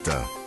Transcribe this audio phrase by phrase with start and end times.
[0.00, 0.39] 있다.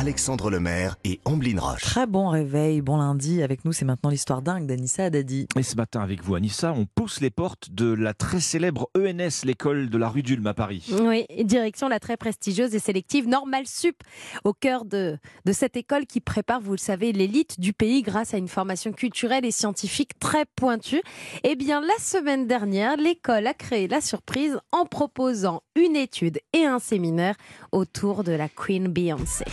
[0.00, 1.82] Alexandre Lemaire et Amblin Roche.
[1.82, 3.42] Très bon réveil, bon lundi.
[3.42, 5.46] Avec nous, c'est maintenant l'histoire dingue d'Anissa Haddadi.
[5.58, 9.44] Et ce matin, avec vous, Anissa, on pousse les portes de la très célèbre ENS,
[9.44, 10.90] l'école de la rue d'Ulm à Paris.
[11.02, 13.96] Oui, direction la très prestigieuse et sélective Normal Sup,
[14.44, 18.32] au cœur de, de cette école qui prépare, vous le savez, l'élite du pays grâce
[18.32, 21.02] à une formation culturelle et scientifique très pointue.
[21.44, 26.64] Eh bien, la semaine dernière, l'école a créé la surprise en proposant une étude et
[26.64, 27.34] un séminaire
[27.70, 29.44] autour de la Queen Beyoncé.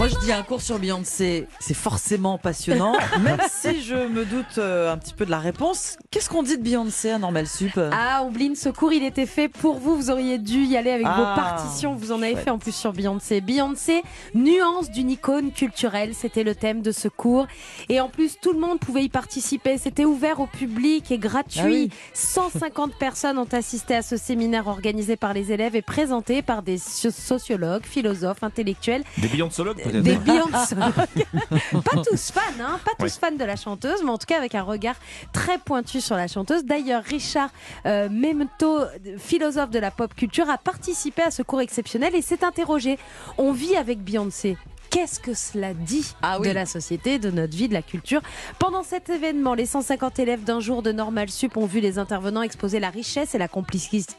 [0.00, 4.56] Moi, je dis un cours sur Beyoncé, c'est forcément passionnant, même si je me doute
[4.56, 5.98] euh, un petit peu de la réponse.
[6.10, 7.78] Qu'est-ce qu'on dit de Beyoncé à Normal Sup?
[7.92, 9.96] Ah, Oubline, ce cours, il était fait pour vous.
[9.96, 11.94] Vous auriez dû y aller avec Ah, vos partitions.
[11.94, 12.44] Vous en avez chouette.
[12.44, 13.42] fait en plus sur Beyoncé.
[13.42, 14.00] Beyoncé,
[14.34, 17.46] nuance d'une icône culturelle, c'était le thème de ce cours.
[17.90, 19.76] Et en plus, tout le monde pouvait y participer.
[19.76, 21.60] C'était ouvert au public et gratuit.
[21.60, 21.90] Ah oui.
[22.14, 26.78] 150 personnes ont assisté à ce séminaire organisé par les élèves et présenté par des
[26.78, 31.26] so- sociologues, philosophes, intellectuels Des Beyoncologues, peut-être des Beyoncologues.
[31.84, 34.54] pas tous fans, hein, pas tous fans de la chanteuse, mais en tout cas avec
[34.54, 34.96] un regard
[35.32, 36.64] très pointu sur la chanteuse.
[36.64, 37.50] D'ailleurs, Richard
[37.86, 38.80] euh, Memento,
[39.18, 42.98] philosophe de la pop culture, a participé à ce cours exceptionnel et s'est interrogé.
[43.38, 44.56] On vit avec Beyoncé.
[44.90, 46.48] Qu'est-ce que cela dit Ah oui.
[46.48, 48.20] de la société, de notre vie, de la culture
[48.58, 52.42] Pendant cet événement, les 150 élèves d'un jour de Normal Sup ont vu les intervenants
[52.42, 53.46] exposer la richesse et la,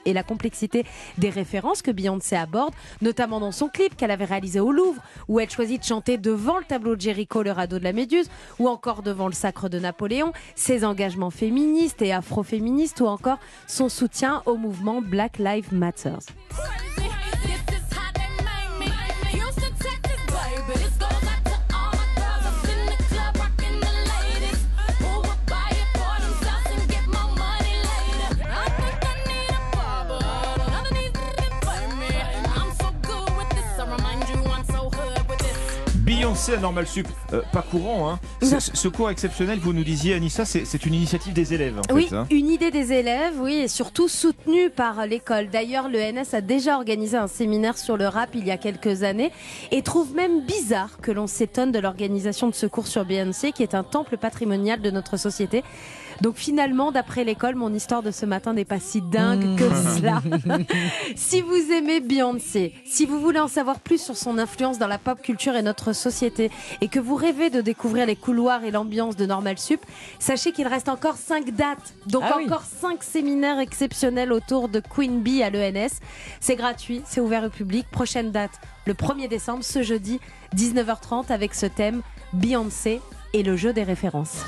[0.05, 0.85] et la complexité
[1.17, 5.41] des références que Beyoncé aborde, notamment dans son clip qu'elle avait réalisé au Louvre, où
[5.41, 8.69] elle choisit de chanter devant le tableau de Jéricho, le radeau de la Méduse, ou
[8.69, 14.41] encore devant le sacre de Napoléon, ses engagements féministes et afroféministes, ou encore son soutien
[14.45, 16.15] au mouvement Black Lives Matter.
[36.15, 38.19] Beyoncé à Normal Sup, Euh, pas courant, hein.
[38.59, 42.07] Ce, cours exceptionnel, vous nous disiez, Anissa, c'est c'est une initiative des élèves, en Oui,
[42.07, 42.15] fait.
[42.15, 42.27] hein.
[42.29, 45.47] une idée des élèves, oui, et surtout soutenue par l'école.
[45.49, 49.03] D'ailleurs, le NS a déjà organisé un séminaire sur le rap il y a quelques
[49.03, 49.31] années
[49.71, 53.63] et trouve même bizarre que l'on s'étonne de l'organisation de ce cours sur Beyoncé, qui
[53.63, 55.63] est un temple patrimonial de notre société.
[56.19, 59.63] Donc finalement, d'après l'école, mon histoire de ce matin n'est pas si dingue que
[59.97, 60.21] cela.
[61.15, 64.99] si vous aimez Beyoncé, si vous voulez en savoir plus sur son influence dans la
[64.99, 66.51] pop culture et notre société,
[66.81, 69.81] et que vous rêvez de découvrir les couloirs et l'ambiance de Normal Sup,
[70.19, 72.45] sachez qu'il reste encore 5 dates, donc Ah oui.
[72.45, 75.99] encore 5 séminaires exceptionnels autour de Queen Bee à l'ENS.
[76.39, 77.85] C'est gratuit, c'est ouvert au public.
[77.91, 80.19] Prochaine date, le 1er décembre, ce jeudi,
[80.55, 82.01] 19h30, avec ce thème
[82.33, 83.01] Beyoncé
[83.33, 84.43] et le jeu des références.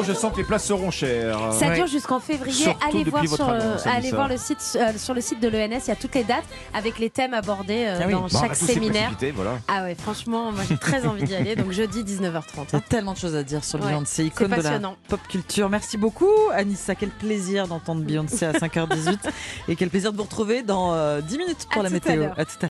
[0.00, 0.04] You.
[0.08, 1.52] Je sens que les places seront chères.
[1.52, 1.74] Ça Ouais.
[1.76, 2.52] dure jusqu'en février.
[2.64, 4.16] Surtout allez voir, sur, euh, annonce, allez Anissa.
[4.16, 5.80] voir le site, euh, sur le site de l'ENS.
[5.84, 6.44] Il y a toutes les dates
[6.74, 8.12] avec les thèmes abordés euh, Ah oui.
[8.12, 9.10] dans Bon, chaque séminaire.
[9.34, 9.58] voilà.
[9.68, 11.56] Ah ouais, franchement, moi j'ai très envie d'y aller.
[11.56, 12.66] Donc jeudi 19h30.
[12.72, 14.96] Il y a tellement de choses à dire sur Ouais, Beyoncé, icône de la passionnant.
[15.08, 15.68] pop culture.
[15.68, 16.94] Merci beaucoup, Anissa.
[16.94, 19.18] Quel plaisir d'entendre Beyoncé à 5h18.
[19.68, 22.24] et quel plaisir de vous retrouver dans euh, 10 minutes pour À la météo.
[22.36, 22.66] À tout à